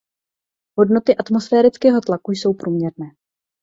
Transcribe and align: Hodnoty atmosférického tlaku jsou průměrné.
Hodnoty 0.77 1.15
atmosférického 1.19 2.01
tlaku 2.01 2.31
jsou 2.31 2.53
průměrné. 2.53 3.07